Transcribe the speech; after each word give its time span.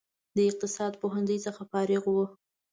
د 0.35 0.37
اقتصاد 0.49 0.93
پوهنځي 1.01 1.37
څخه 1.45 1.61
فارغ 1.71 2.03
و. 2.09 2.17